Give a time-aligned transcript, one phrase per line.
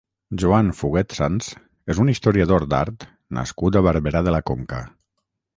[0.43, 1.49] Joan Fuguet Sans
[1.95, 3.07] és un historiador d'Art
[3.41, 4.85] nascut a Barberà de la Conca.